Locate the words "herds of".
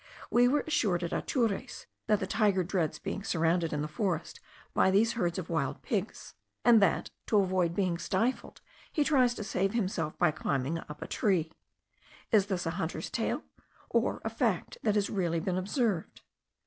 5.13-5.47